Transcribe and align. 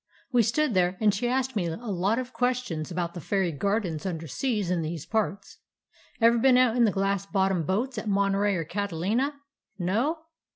We 0.31 0.41
stood 0.41 0.73
there, 0.73 0.97
and 0.99 1.13
she 1.13 1.27
asked 1.27 1.55
me 1.55 1.67
a 1.67 1.77
lot 1.77 2.17
of 2.17 2.33
ques 2.33 2.63
tions 2.63 2.89
about 2.89 3.13
the 3.13 3.19
faiiy 3.19 3.55
gardens 3.55 4.03
under 4.03 4.25
seas 4.25 4.71
in 4.71 4.81
these 4.81 5.05
parts. 5.05 5.59
Ever 6.19 6.39
been 6.39 6.57
out 6.57 6.75
in 6.75 6.85
the 6.85 6.91
glass 6.91 7.27
bot 7.27 7.51
tomed 7.51 7.67
boats 7.67 7.99
at 7.99 8.09
Monterey 8.09 8.55
or 8.55 8.63
Catalina? 8.63 9.35
No? 9.77 10.17